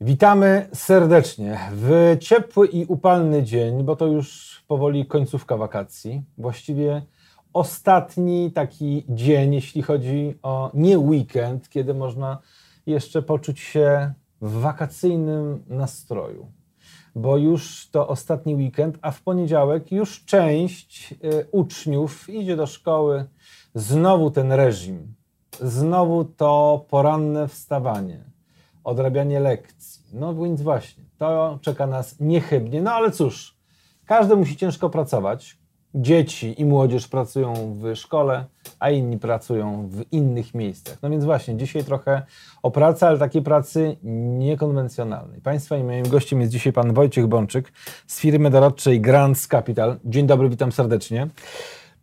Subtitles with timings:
[0.00, 6.22] Witamy serdecznie w ciepły i upalny dzień, bo to już powoli końcówka wakacji.
[6.38, 7.02] Właściwie
[7.52, 12.38] ostatni taki dzień, jeśli chodzi o nie weekend, kiedy można
[12.86, 16.46] jeszcze poczuć się w wakacyjnym nastroju.
[17.14, 23.24] Bo już to ostatni weekend, a w poniedziałek już część y, uczniów idzie do szkoły.
[23.74, 25.14] Znowu ten reżim,
[25.60, 28.35] znowu to poranne wstawanie
[28.86, 30.02] odrabianie lekcji.
[30.12, 32.82] No więc właśnie, to czeka nas niechybnie.
[32.82, 33.56] No ale cóż,
[34.06, 35.58] każdy musi ciężko pracować.
[35.94, 38.44] Dzieci i młodzież pracują w szkole,
[38.78, 40.98] a inni pracują w innych miejscach.
[41.02, 42.22] No więc właśnie, dzisiaj trochę
[42.62, 43.96] o pracy, ale takiej pracy
[44.38, 45.40] niekonwencjonalnej.
[45.40, 47.72] Państwa i moim gościem jest dzisiaj pan Wojciech Bączyk
[48.06, 49.98] z firmy doradczej Grants Capital.
[50.04, 51.28] Dzień dobry, witam serdecznie.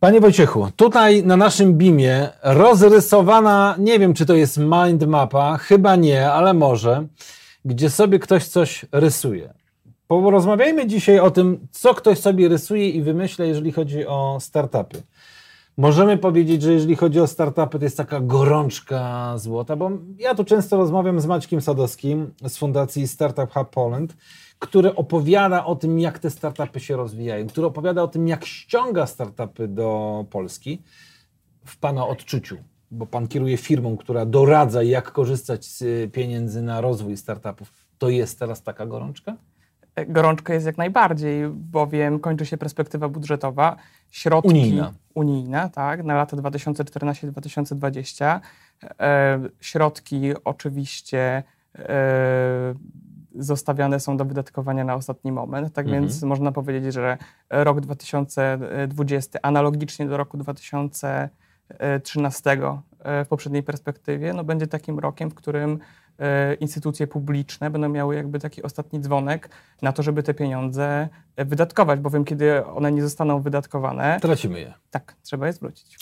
[0.04, 5.96] Panie Wojciechu, tutaj na naszym BIMie rozrysowana, nie wiem czy to jest mind mapa, chyba
[5.96, 7.06] nie, ale może,
[7.64, 9.54] gdzie sobie ktoś coś rysuje.
[10.08, 15.02] Porozmawiajmy dzisiaj o tym, co ktoś sobie rysuje i wymyśla, jeżeli chodzi o startupy.
[15.76, 20.44] Możemy powiedzieć, że jeżeli chodzi o startupy, to jest taka gorączka złota, bo ja tu
[20.44, 24.16] często rozmawiam z Maćkiem Sadowskim z Fundacji Startup Hub Poland
[24.58, 29.06] który opowiada o tym, jak te startupy się rozwijają, który opowiada o tym, jak ściąga
[29.06, 30.82] startupy do Polski
[31.64, 32.56] w Pana odczuciu,
[32.90, 37.72] bo Pan kieruje firmą, która doradza, jak korzystać z pieniędzy na rozwój startupów.
[37.98, 39.36] To jest teraz taka gorączka?
[40.08, 43.76] Gorączka jest jak najbardziej, bowiem kończy się perspektywa budżetowa.
[44.10, 48.40] Środki unijna, unijna tak, na lata 2014-2020.
[49.00, 51.42] E, środki oczywiście
[51.78, 52.74] e,
[53.34, 55.72] zostawiane są do wydatkowania na ostatni moment.
[55.72, 56.02] Tak mhm.
[56.02, 57.18] więc można powiedzieć, że
[57.50, 62.78] rok 2020 analogicznie do roku 2013 e,
[63.24, 65.78] w poprzedniej perspektywie no będzie takim rokiem, w którym
[66.18, 69.50] e, instytucje publiczne będą miały jakby taki ostatni dzwonek
[69.82, 74.18] na to, żeby te pieniądze wydatkować, bowiem kiedy one nie zostaną wydatkowane...
[74.22, 74.74] Tracimy je.
[74.90, 75.98] Tak, trzeba je zwrócić.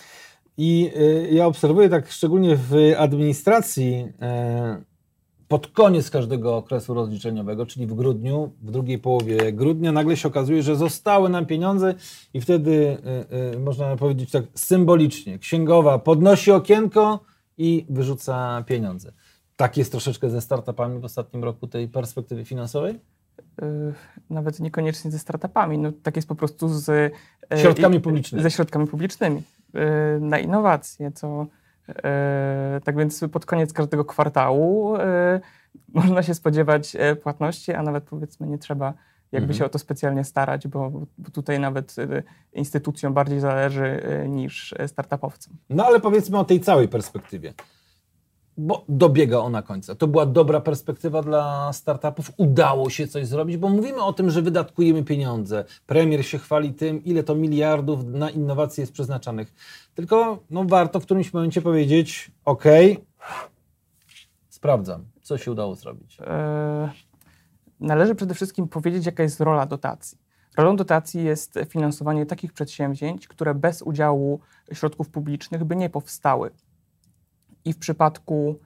[0.57, 0.93] I
[1.31, 4.13] ja obserwuję tak szczególnie w administracji
[5.53, 10.63] pod koniec każdego okresu rozliczeniowego, czyli w grudniu, w drugiej połowie grudnia, nagle się okazuje,
[10.63, 11.95] że zostały nam pieniądze
[12.35, 17.21] i wtedy y, y, można powiedzieć tak symbolicznie, księgowa podnosi okienko
[17.59, 19.13] i wyrzuca pieniądze.
[19.57, 22.95] Tak jest troszeczkę ze startupami w ostatnim roku tej perspektywy finansowej?
[23.63, 23.95] Y,
[24.31, 27.13] nawet niekoniecznie ze startupami, no, tak jest po prostu z
[27.57, 28.43] środkami publicznymi.
[28.43, 29.43] Ze środkami publicznymi
[30.21, 31.47] na innowacje, co
[32.85, 35.41] tak więc pod koniec każdego kwartału e,
[35.89, 38.95] można się spodziewać e, płatności, a nawet powiedzmy nie trzeba
[39.33, 39.59] jakby mhm.
[39.59, 41.97] się o to specjalnie starać, bo, bo, tutaj nawet
[42.53, 45.55] instytucjom bardziej zależy niż startupowcom.
[45.71, 47.53] No ale powiedzmy o tej całej perspektywie
[48.57, 49.95] bo dobiega ona końca.
[49.95, 52.33] To była dobra perspektywa dla startupów.
[52.37, 55.65] Udało się coś zrobić, bo mówimy o tym, że wydatkujemy pieniądze.
[55.87, 59.55] Premier się chwali tym, ile to miliardów na innowacje jest przeznaczanych.
[59.95, 62.65] Tylko no, warto w którymś momencie powiedzieć: OK,
[64.49, 66.19] sprawdzam, co się udało zrobić.
[66.21, 66.89] Eee,
[67.81, 70.19] należy przede wszystkim powiedzieć, jaka jest rola dotacji.
[70.57, 74.41] Rolą dotacji jest finansowanie takich przedsięwzięć, które bez udziału
[74.73, 76.51] środków publicznych by nie powstały
[77.65, 78.59] i w przypadku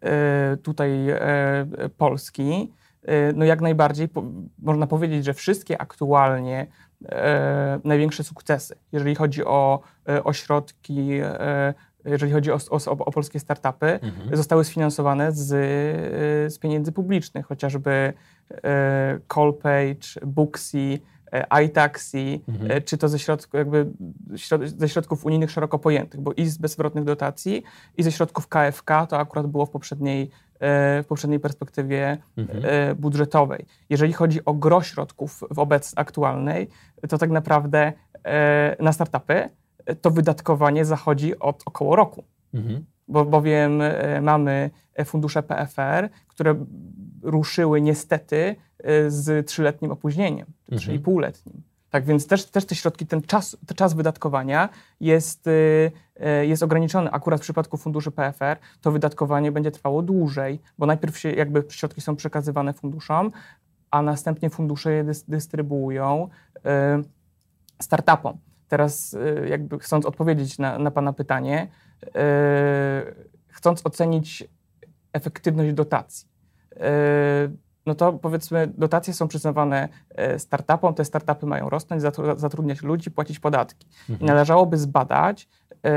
[0.00, 1.18] e, tutaj e,
[1.96, 4.08] Polski, e, no jak najbardziej
[4.58, 6.66] można powiedzieć, że wszystkie aktualnie
[7.84, 9.80] największe sukcesy, jeżeli chodzi o
[10.24, 11.08] ośrodki,
[12.04, 14.36] jeżeli chodzi o, o, o polskie startupy, mhm.
[14.36, 15.46] zostały sfinansowane z,
[16.52, 18.12] z pieniędzy publicznych, chociażby
[19.34, 20.98] Callpage, Booksy,
[21.64, 22.70] iTaxi, mhm.
[22.70, 23.86] E, czy to ze, środku, jakby,
[24.64, 27.62] ze środków unijnych szeroko pojętych, bo i z bezwzględnych dotacji,
[27.96, 32.96] i ze środków KFK, to akurat było w poprzedniej, e, w poprzedniej perspektywie mhm.
[32.96, 33.66] budżetowej.
[33.90, 36.68] Jeżeli chodzi o gro środków w obec aktualnej,
[37.08, 37.92] to tak naprawdę
[38.80, 39.48] na startupy
[40.00, 42.24] to wydatkowanie zachodzi od około roku.
[42.54, 42.84] Mhm.
[43.08, 43.82] Bo, bowiem
[44.22, 44.70] mamy
[45.04, 46.54] fundusze PFR, które
[47.22, 48.56] ruszyły niestety
[49.08, 50.82] z trzyletnim opóźnieniem, mhm.
[50.82, 51.62] czyli półletnim.
[51.90, 54.68] Tak więc też, też te środki, ten czas, ten czas wydatkowania
[55.00, 55.92] jest, y,
[56.40, 57.10] y, jest ograniczony.
[57.10, 62.00] Akurat w przypadku funduszy PFR to wydatkowanie będzie trwało dłużej, bo najpierw się jakby środki
[62.00, 63.32] są przekazywane funduszom,
[63.90, 66.28] a następnie fundusze je dystrybuują
[67.82, 68.38] startupom.
[68.68, 69.16] Teraz
[69.48, 71.68] jakby chcąc odpowiedzieć na, na Pana pytanie,
[73.48, 74.44] chcąc ocenić
[75.12, 76.28] efektywność dotacji,
[77.86, 82.02] no to powiedzmy dotacje są przyznawane e, startupom, te startupy mają rosnąć,
[82.36, 83.86] zatrudniać ludzi, płacić podatki.
[84.10, 84.20] Mhm.
[84.20, 85.48] I należałoby zbadać,
[85.84, 85.90] e,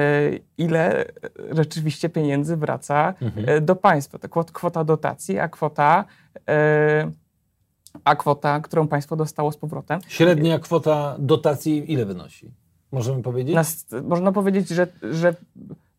[0.57, 1.05] ile
[1.51, 3.65] rzeczywiście pieniędzy wraca mhm.
[3.65, 4.19] do państwa.
[4.19, 6.05] To kwota dotacji, a kwota
[8.03, 9.99] a kwota, którą państwo dostało z powrotem.
[10.07, 12.51] Średnia kwota dotacji ile wynosi?
[12.91, 13.55] Możemy powiedzieć?
[13.55, 13.63] Na,
[14.01, 15.35] można powiedzieć, że, że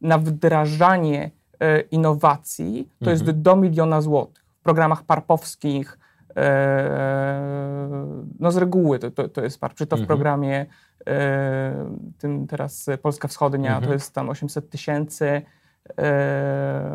[0.00, 3.28] na wdrażanie e, innowacji to mhm.
[3.28, 4.44] jest do miliona złotych.
[4.60, 5.98] W programach parpowskich
[6.36, 7.90] e,
[8.38, 9.74] no z reguły to, to, to jest par.
[9.74, 10.06] Czy to w mhm.
[10.06, 10.66] programie
[11.06, 13.86] e, tym teraz Polska Wschodnia mhm.
[13.86, 15.42] to jest tam 800 tysięcy.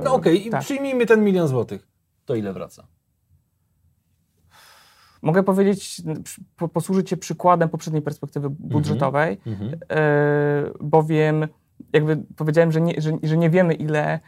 [0.04, 0.52] no okej, okay.
[0.52, 0.62] tak.
[0.62, 1.88] przyjmijmy ten milion złotych.
[2.26, 2.88] To ile wraca?
[5.22, 6.02] Mogę powiedzieć,
[6.74, 8.70] posłużyć się przykładem poprzedniej perspektywy mhm.
[8.70, 9.78] budżetowej, -hmm.
[10.82, 11.48] bowiem
[11.94, 14.20] jakby powiedziałem, że nie, że, że nie wiemy ile, e,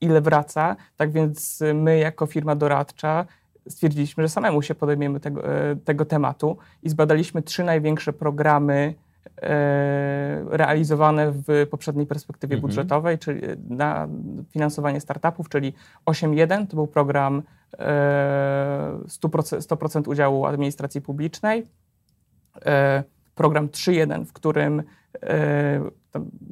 [0.00, 3.26] ile wraca, tak więc my jako firma doradcza
[3.68, 5.42] stwierdziliśmy, że samemu się podejmiemy tego,
[5.84, 8.94] tego tematu i zbadaliśmy trzy największe programy
[9.42, 12.68] E, realizowane w poprzedniej perspektywie mhm.
[12.68, 14.08] budżetowej, czyli na
[14.50, 15.72] finansowanie startupów, czyli
[16.06, 17.42] 8.1 to był program
[17.78, 21.66] 100%, e, 100% udziału administracji publicznej,
[22.66, 23.04] e,
[23.34, 24.82] program 3.1, w którym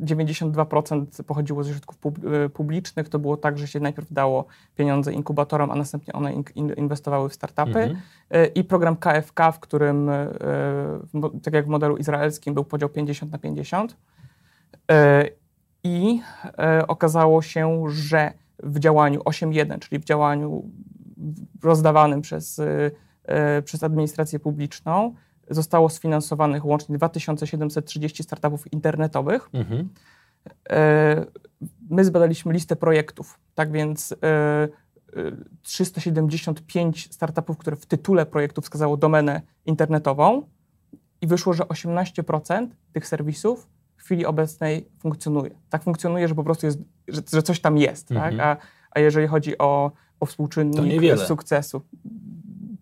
[0.02, 3.08] 92% pochodziło ze środków e, publicznych.
[3.08, 4.46] To było tak, że się najpierw dało
[4.76, 6.32] pieniądze inkubatorom, a następnie one
[6.76, 7.78] inwestowały w startupy.
[7.78, 7.96] Mhm.
[8.30, 10.28] E, I program KFK, w którym, e,
[11.42, 13.96] tak jak w modelu izraelskim, był podział 50 na 50.
[15.84, 16.20] I
[16.88, 18.32] okazało się, że
[18.62, 20.70] w działaniu 8.1, czyli w działaniu
[21.62, 22.60] rozdawanym przez,
[23.64, 25.14] przez administrację publiczną,
[25.50, 29.50] zostało sfinansowanych łącznie 2730 startupów internetowych.
[29.52, 29.88] Mhm.
[30.70, 31.26] E,
[31.90, 34.14] my zbadaliśmy listę projektów, tak więc
[35.62, 40.42] 375 e, e, startupów, które w tytule projektu wskazało domenę internetową
[41.20, 45.50] i wyszło, że 18% tych serwisów w chwili obecnej funkcjonuje.
[45.70, 46.78] Tak funkcjonuje, że po prostu jest,
[47.08, 48.16] że, że coś tam jest, tak?
[48.16, 48.36] mhm.
[48.36, 48.60] tak?
[48.60, 51.82] a, a jeżeli chodzi o, o współczynnik sukcesu,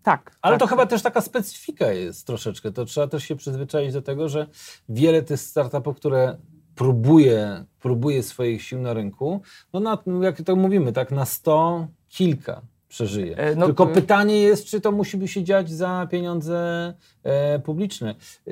[0.07, 0.31] tak.
[0.41, 2.71] Ale tak, to chyba też taka specyfika jest troszeczkę.
[2.71, 4.47] To trzeba też się przyzwyczaić do tego, że
[4.89, 6.37] wiele tych startupów, które
[6.75, 9.41] próbuje, próbuje swoich sił na rynku,
[9.73, 13.37] no na, jak to mówimy, tak na sto kilka przeżyje.
[13.37, 16.93] E, no, Tylko pytanie jest, czy to musi się dziać za pieniądze
[17.23, 18.15] e, publiczne.
[18.47, 18.51] E,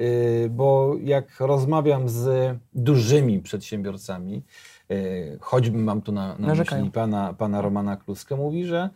[0.49, 4.43] bo jak rozmawiam z dużymi przedsiębiorcami,
[4.91, 8.89] E, choćby mam tu na, na myśli pana, pana Romana Kluskę, mówi, że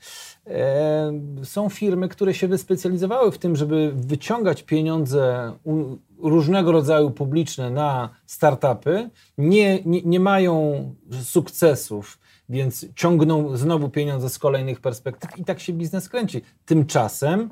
[0.48, 1.12] e,
[1.44, 8.10] są firmy, które się wyspecjalizowały w tym, żeby wyciągać pieniądze u, różnego rodzaju publiczne na
[8.26, 10.86] startupy, nie, nie, nie mają
[11.24, 12.20] sukcesów,
[12.50, 16.42] więc ciągną znowu pieniądze z kolejnych perspektyw i tak się biznes kręci.
[16.66, 17.50] Tymczasem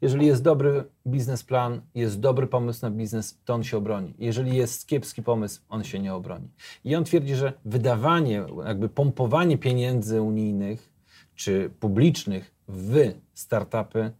[0.00, 4.14] jeżeli jest dobry biznesplan, jest dobry pomysł na biznes, to on się obroni.
[4.18, 6.48] Jeżeli jest kiepski pomysł, on się nie obroni.
[6.84, 10.92] I on twierdzi, że wydawanie, jakby pompowanie pieniędzy unijnych
[11.34, 14.10] czy publicznych w startupy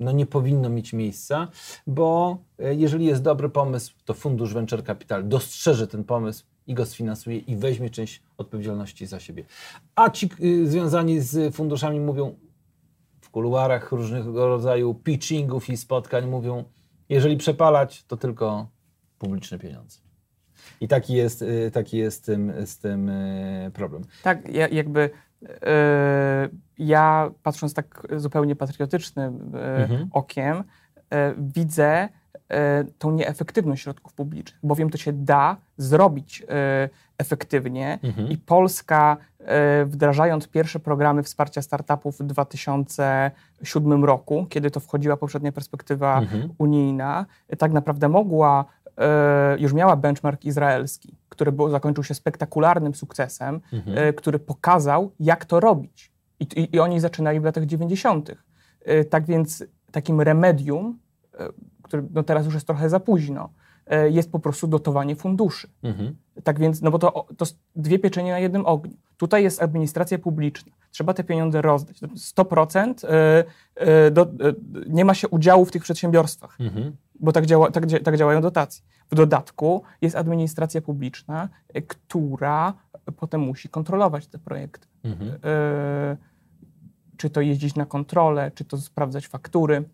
[0.00, 1.48] no nie powinno mieć miejsca,
[1.86, 6.86] bo e, jeżeli jest dobry pomysł, to fundusz Venture Capital dostrzeże ten pomysł i go
[6.86, 9.44] sfinansuje i weźmie część odpowiedzialności za siebie.
[9.94, 12.36] A ci y, związani z funduszami mówią,
[13.36, 16.64] kuluarach różnego rodzaju pitchingów i spotkań mówią,
[17.08, 18.66] jeżeli przepalać, to tylko
[19.18, 19.98] publiczne pieniądze.
[20.80, 24.02] I taki jest, y, taki jest z tym, z tym y, problem.
[24.22, 25.10] Tak, jakby
[25.42, 25.48] yy,
[26.78, 30.08] ja patrząc tak zupełnie patriotycznym yy, mhm.
[30.12, 32.08] okiem, yy, widzę
[32.98, 36.42] tą nieefektywność środków publicznych, bowiem to się da zrobić
[37.18, 38.28] efektywnie mhm.
[38.28, 45.52] i Polska e, wdrażając pierwsze programy wsparcia startupów w 2007 roku, kiedy to wchodziła poprzednia
[45.52, 46.48] perspektywa mhm.
[46.58, 47.26] unijna,
[47.58, 48.64] tak naprawdę mogła
[48.98, 53.98] e, już miała benchmark izraelski, który był, zakończył się spektakularnym sukcesem, mhm.
[53.98, 56.12] E, który pokazał, jak to robić.
[56.40, 58.30] I, i, I, oni zaczynali w latach 90.
[59.10, 60.98] Tak więc takim remedium,
[61.86, 63.50] który no teraz już jest trochę za późno,
[63.86, 65.68] E, jest po prostu dotowanie funduszy.
[65.82, 66.16] Mhm.
[66.44, 68.96] Tak więc, no bo to, to dwie pieczenie na jednym ogniu.
[69.16, 70.72] Tutaj jest administracja publiczna.
[70.90, 72.00] Trzeba te pieniądze rozdać.
[72.00, 74.26] 100% e, e, do,
[74.88, 76.96] nie ma się udziału w tych przedsiębiorstwach, mhm.
[77.20, 78.84] bo tak, działa, tak, tak działają dotacje.
[79.10, 81.48] W dodatku jest administracja publiczna,
[81.88, 82.74] która
[83.16, 84.86] potem musi kontrolować te projekty.
[85.04, 85.38] Mhm.
[87.16, 89.84] Czy to jeździć na kontrolę, czy to sprawdzać faktury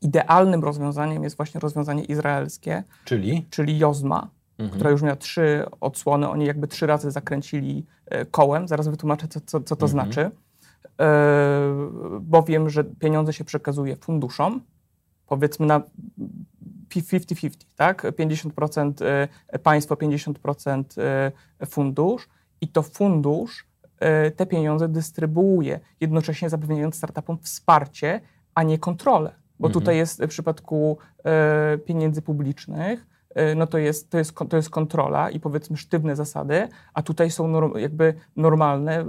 [0.00, 4.28] idealnym rozwiązaniem jest właśnie rozwiązanie izraelskie, czyli, czyli Jozma,
[4.58, 4.70] mhm.
[4.70, 6.28] która już miała trzy odsłony.
[6.28, 8.68] Oni jakby trzy razy zakręcili e, kołem.
[8.68, 9.90] Zaraz wytłumaczę, co, co, co to mhm.
[9.90, 10.30] znaczy.
[12.20, 14.60] bowiem, że pieniądze się przekazuje funduszom,
[15.26, 15.82] powiedzmy na
[16.94, 18.02] 50-50, tak?
[18.02, 18.92] 50%
[19.62, 20.84] państwo, 50%
[21.66, 22.28] fundusz
[22.60, 23.66] i to fundusz
[24.36, 28.20] te pieniądze dystrybuuje, jednocześnie zapewniając startupom wsparcie,
[28.54, 29.39] a nie kontrolę.
[29.60, 29.72] Bo mhm.
[29.72, 34.70] tutaj jest w przypadku e, pieniędzy publicznych, e, no to jest, to, jest, to jest
[34.70, 39.04] kontrola i powiedzmy sztywne zasady, a tutaj są norm, jakby normalne e,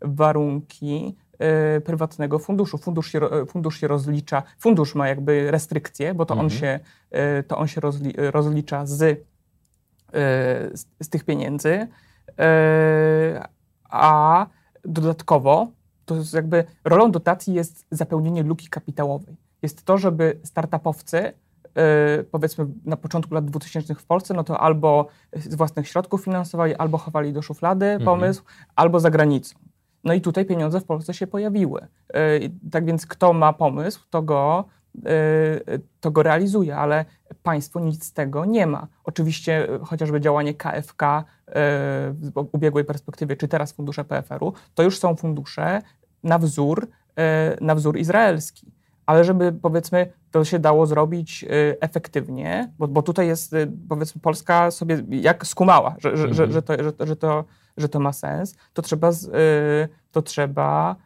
[0.00, 2.78] warunki e, prywatnego funduszu.
[2.78, 6.46] Fundusz się, fundusz się rozlicza, fundusz ma jakby restrykcje, bo to mhm.
[6.46, 6.80] on się,
[7.10, 9.16] e, to on się rozli, rozlicza z, e,
[10.76, 11.88] z, z, tych pieniędzy,
[13.90, 14.46] a
[14.84, 15.68] dodatkowo
[16.04, 22.66] to jest jakby rolą dotacji jest zapełnienie luki kapitałowej jest to, żeby startupowcy, yy, powiedzmy
[22.84, 27.32] na początku lat 2000 w Polsce, no to albo z własnych środków finansowali, albo chowali
[27.32, 28.04] do szuflady mhm.
[28.04, 28.42] pomysł,
[28.76, 29.58] albo za granicą.
[30.04, 31.86] No i tutaj pieniądze w Polsce się pojawiły.
[32.14, 34.64] Yy, tak więc kto ma pomysł, to go,
[34.94, 35.02] yy,
[36.00, 37.04] to go realizuje, ale
[37.42, 38.86] państwo nic z tego nie ma.
[39.04, 41.24] Oczywiście chociażby działanie KFK
[42.12, 45.82] w ubiegłej perspektywie, czy teraz fundusze PFR-u, to już są fundusze
[46.22, 46.88] na wzór,
[47.60, 48.71] na wzór izraelski
[49.06, 54.20] ale żeby powiedzmy to się dało zrobić y, efektywnie, bo, bo tutaj jest y, powiedzmy
[54.20, 57.44] Polska sobie jak skumała, że, że, że, że, to, że, że, to,
[57.76, 60.96] że to ma sens, to trzeba, y, to trzeba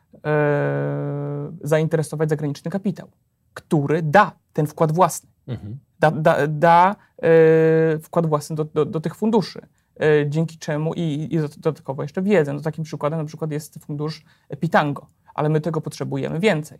[1.60, 3.08] zainteresować zagraniczny kapitał,
[3.54, 5.28] który da ten wkład własny.
[5.46, 5.78] Mhm.
[6.00, 6.96] Da, da, da
[8.02, 9.66] wkład własny do, do, do tych funduszy
[10.26, 12.52] dzięki czemu i, i dodatkowo jeszcze wiedzę.
[12.52, 14.24] No, takim przykładem na przykład jest fundusz
[14.60, 16.78] Pitango, ale my tego potrzebujemy więcej.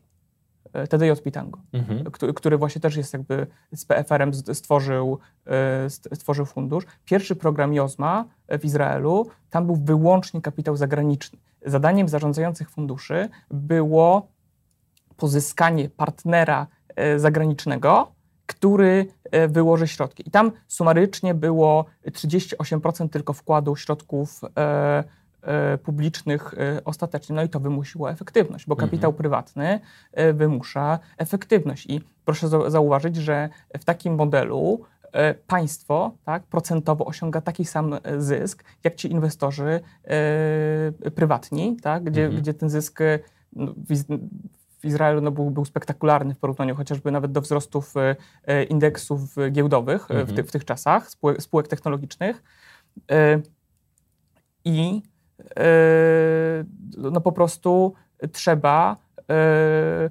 [0.76, 2.04] E, TDJ Pitango, mhm.
[2.04, 6.84] który, który, właśnie też jest jakby z PFR-em stworzył, e, stworzył fundusz.
[7.04, 11.38] Pierwszy program JOZMA w Izraelu, tam był wyłącznie kapitał zagraniczny.
[11.66, 14.28] Zadaniem zarządzających funduszy było
[15.16, 16.66] pozyskanie partnera
[16.96, 18.12] e, zagranicznego,
[18.46, 19.06] który
[19.48, 20.28] wyłoży środki.
[20.28, 25.04] I tam sumarycznie było 38% tylko wkładu środków E,
[25.82, 27.36] publicznych e, ostatecznie.
[27.36, 29.18] No i to wymusiło efektywność, bo kapitał mhm.
[29.18, 29.80] prywatny
[30.12, 31.86] e, wymusza efektywność.
[31.86, 33.48] I proszę zauważyć, że
[33.78, 34.80] w takim modelu
[35.46, 39.80] państwo tak, procentowo osiąga taki sam zysk, jak ci inwestorzy
[41.14, 42.42] prywatni, tak, gdzie, mhm.
[42.42, 42.98] gdzie ten zysk
[43.52, 43.74] no,
[44.78, 47.94] w Izraelu no, był, był spektakularny w porównaniu chociażby nawet do wzrostów
[48.68, 50.26] indeksów giełdowych mhm.
[50.26, 52.42] w, ty, w, tych czasach, spółek, spółek technologicznych.
[54.64, 55.02] I
[56.96, 57.92] no po prostu
[58.32, 58.96] trzeba
[59.28, 60.10] yy,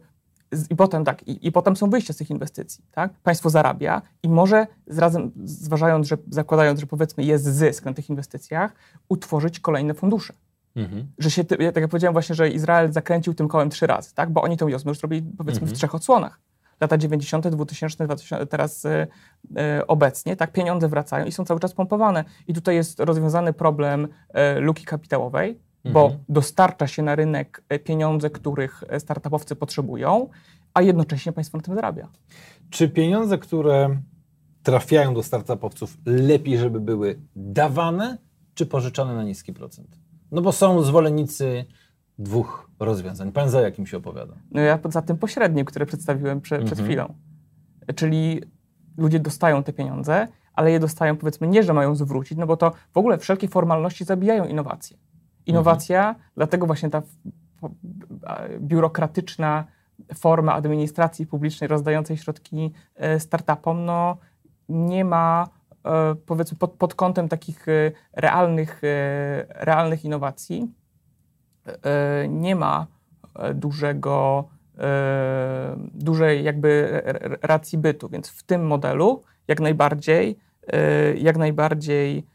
[0.70, 3.14] i potem tak, i, i, potem są wyjścia z tych inwestycji, tak?
[3.14, 8.76] Państwo zarabia i może razem, zważając, że zakładając, że powiedzmy jest zysk na tych inwestycjach,
[9.10, 10.34] utworzyć kolejne fundusze.
[10.76, 11.08] Mhm.
[11.18, 14.30] Że się, tak jak powiedziałem właśnie, że Izrael zakręcił tym kołem trzy razy, tak?
[14.30, 15.76] Bo oni tą Jozmę już zrobili powiedzmy mhm.
[15.76, 16.40] w trzech odsłonach
[16.82, 19.08] lata 90., 2000, 2000 teraz y,
[19.80, 22.24] y, obecnie, tak, pieniądze wracają i są cały czas pompowane.
[22.48, 24.08] I tutaj jest rozwiązany problem
[24.58, 25.60] y, luki kapitałowej,
[25.94, 26.24] bo mhm.
[26.30, 30.30] dostarcza się na rynek pieniądze, których startupowcy potrzebują,
[30.74, 32.08] a jednocześnie państwo na tym zarabia.
[32.70, 33.98] Czy pieniądze, które
[34.64, 38.18] trafiają do startupowców, lepiej, żeby były dawane,
[38.54, 40.00] czy pożyczane na niski procent?
[40.32, 41.66] No bo są zwolennicy
[42.20, 43.32] dwóch rozwiązań.
[43.32, 44.34] Pan za jakim się opowiada?
[44.52, 46.88] No ja za tym pośrednim, które przedstawiłem prze, przed mhm.
[46.88, 47.14] chwilą.
[47.96, 48.42] Czyli
[48.98, 52.72] ludzie dostają te pieniądze, ale je dostają powiedzmy nie, że mają zwrócić, no bo to
[52.94, 54.98] w ogóle wszelkie formalności zabijają innowacje.
[55.46, 56.26] Innowacja, mhm.
[56.36, 57.02] dlatego właśnie ta
[58.60, 59.66] biurokratyczna
[60.16, 64.18] forma administracji publicznej rozdającej środki e, startupom, no
[64.70, 65.48] nie ma
[65.86, 68.82] e, powiedzmy pod, pod kątem takich e, realnych,
[69.50, 70.74] realnych innowacji,
[72.30, 72.88] nie ma
[73.36, 77.02] e, dużego, e, dużej jakby
[77.42, 80.38] racji bytu, więc w tym modelu jak najbardziej,
[81.18, 82.26] jak najbardziej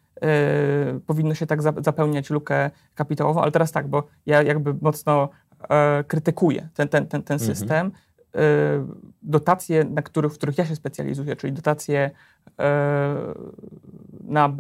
[1.07, 5.29] powinno się tak zapełniać lukę kapitałową, ale teraz tak, bo ja jakby mocno
[6.07, 7.91] krytykuję ten, ten, ten, ten mhm.
[8.33, 12.11] System, dotacje, na których, w których ja się specjalizuję, czyli dotacje
[14.25, 14.53] na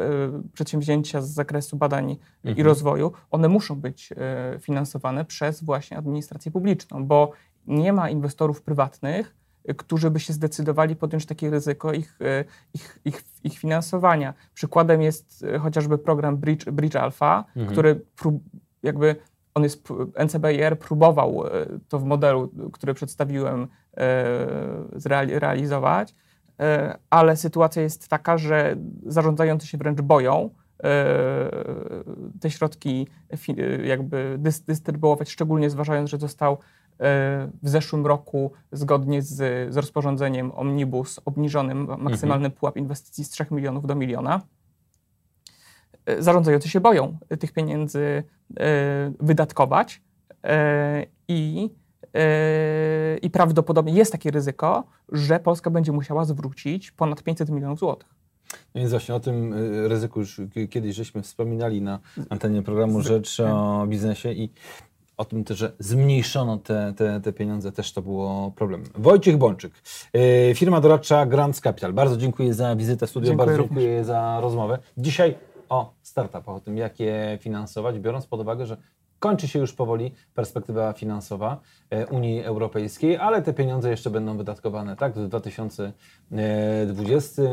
[0.52, 2.56] przedsięwzięcia z zakresu badań mhm.
[2.56, 4.12] i rozwoju, one muszą być
[4.60, 7.32] finansowane przez właśnie administrację publiczną, bo
[7.66, 9.34] nie ma inwestorów prywatnych,
[9.76, 12.18] którzy by się zdecydowali podjąć takie ryzyko ich,
[12.74, 14.34] ich, ich, ich finansowania.
[14.54, 17.72] Przykładem jest chociażby program Bridge, Bridge Alpha, mhm.
[17.72, 18.42] który prób,
[18.82, 19.16] jakby
[19.54, 19.88] on jest,
[20.24, 21.50] NCBR próbował e,
[21.88, 24.26] to w modelu, który przedstawiłem, e,
[24.96, 26.14] zrealizować,
[26.60, 28.76] e, ale sytuacja jest taka, że
[29.06, 30.50] zarządzający się wręcz boją
[32.40, 33.06] te środki
[33.84, 36.58] jakby dystrybuować, szczególnie zważając, że został
[37.62, 39.36] w zeszłym roku zgodnie z,
[39.74, 42.52] z rozporządzeniem Omnibus obniżonym maksymalny mhm.
[42.52, 44.40] pułap inwestycji z 3 milionów do miliona.
[46.18, 48.22] Zarządzający się boją tych pieniędzy
[49.20, 50.02] wydatkować
[51.28, 51.70] i
[53.22, 58.08] i prawdopodobnie jest takie ryzyko, że Polska będzie musiała zwrócić ponad 500 milionów złotych.
[58.74, 59.54] No więc właśnie o tym
[59.88, 60.40] ryzyku już
[60.70, 62.00] kiedyś żeśmy wspominali na
[62.30, 64.50] antenie programu Rzecz o biznesie i
[65.16, 68.82] o tym też, że zmniejszono te, te, te pieniądze, też to było problem.
[68.94, 69.72] Wojciech Bączyk,
[70.54, 71.92] firma doradcza Grants Capital.
[71.92, 73.84] Bardzo dziękuję za wizytę w studio, dziękuję bardzo również.
[73.84, 74.78] dziękuję za rozmowę.
[74.98, 75.34] Dzisiaj
[75.70, 78.76] o startupach, o tym, jak je finansować, biorąc pod uwagę, że
[79.20, 81.60] Kończy się już powoli perspektywa finansowa
[81.90, 87.48] e, Unii Europejskiej, ale te pieniądze jeszcze będą wydatkowane tak w 2020, e,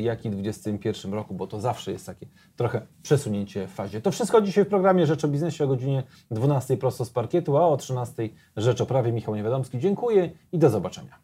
[0.00, 4.00] jak i 2021 roku, bo to zawsze jest takie trochę przesunięcie w fazie.
[4.00, 7.68] To wszystko dzisiaj w programie Rzecz o Biznesie o godzinie 12 prosto z parkietu, a
[7.68, 9.12] o 13 Rzecz o Prawie.
[9.12, 9.78] Michał Niewiadomski.
[9.78, 11.22] Dziękuję i do zobaczenia.